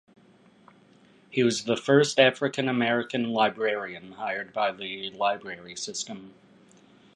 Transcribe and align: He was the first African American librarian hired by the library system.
He 1.29 1.43
was 1.43 1.65
the 1.65 1.75
first 1.77 2.19
African 2.19 2.67
American 2.67 3.29
librarian 3.33 4.13
hired 4.13 4.51
by 4.51 4.71
the 4.71 5.11
library 5.11 5.75
system. 5.75 6.33